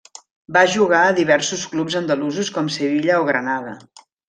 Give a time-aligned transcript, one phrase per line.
[0.55, 3.79] Va jugar a diversos clubs andalusos com Sevilla o Granada.